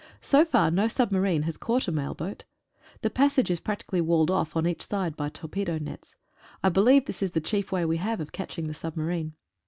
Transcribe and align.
So 0.23 0.43
far 0.45 0.71
no 0.71 0.87
submarine 0.87 1.43
has 1.43 1.57
caught 1.57 1.87
a 1.87 1.91
mail 1.91 2.15
boat. 2.15 2.43
The 3.03 3.11
passage 3.11 3.51
is 3.51 3.59
practically 3.59 4.01
walled 4.01 4.31
off 4.31 4.55
on 4.57 4.65
each 4.65 4.87
side 4.87 5.15
by 5.15 5.29
torpedo 5.29 5.77
nets. 5.77 6.15
I 6.63 6.69
believe 6.69 7.05
this 7.05 7.21
is 7.21 7.33
the 7.33 7.39
chief 7.39 7.71
way 7.71 7.85
we 7.85 7.97
have 7.97 8.19
of 8.19 8.31
catching 8.31 8.65
the 8.65 8.73
submarine. 8.73 9.33